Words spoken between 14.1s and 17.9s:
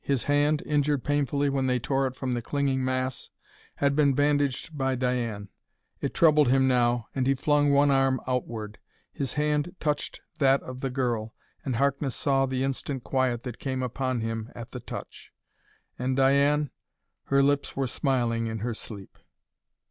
him at the touch. And Diane her lips were